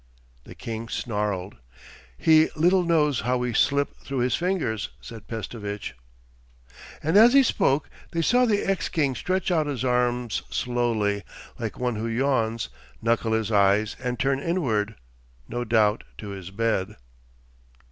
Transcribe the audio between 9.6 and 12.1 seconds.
his arms slowly, like one who